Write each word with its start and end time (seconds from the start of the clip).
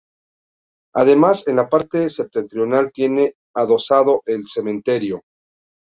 Además, 0.95 1.47
en 1.47 1.57
la 1.57 1.69
parte 1.69 2.09
septentrional 2.09 2.91
tiene 2.91 3.35
adosado 3.53 4.23
el 4.25 4.47
cementerio. 4.47 5.21